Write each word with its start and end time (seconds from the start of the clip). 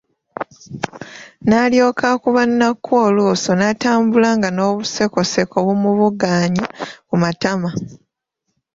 N’alyoka 1.47 2.03
akuba 2.13 2.41
Nakku 2.59 2.91
oluuso 3.05 3.51
n’atambula 3.55 4.29
nga 4.37 4.49
n’obusekoseko 4.51 5.55
bumubugaanye 5.65 6.65
ku 7.07 7.15
matama. 7.23 7.69